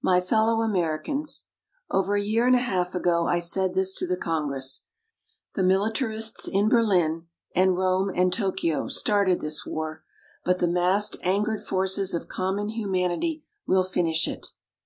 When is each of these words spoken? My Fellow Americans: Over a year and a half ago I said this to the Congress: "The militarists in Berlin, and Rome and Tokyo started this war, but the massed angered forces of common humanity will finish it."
My 0.00 0.22
Fellow 0.22 0.62
Americans: 0.62 1.48
Over 1.90 2.16
a 2.16 2.22
year 2.22 2.46
and 2.46 2.56
a 2.56 2.60
half 2.60 2.94
ago 2.94 3.26
I 3.28 3.40
said 3.40 3.74
this 3.74 3.92
to 3.96 4.06
the 4.06 4.16
Congress: 4.16 4.86
"The 5.54 5.62
militarists 5.62 6.48
in 6.48 6.70
Berlin, 6.70 7.26
and 7.54 7.76
Rome 7.76 8.10
and 8.16 8.32
Tokyo 8.32 8.88
started 8.88 9.42
this 9.42 9.66
war, 9.66 10.02
but 10.46 10.60
the 10.60 10.66
massed 10.66 11.18
angered 11.20 11.60
forces 11.60 12.14
of 12.14 12.26
common 12.26 12.70
humanity 12.70 13.44
will 13.66 13.84
finish 13.84 14.26
it." 14.26 14.46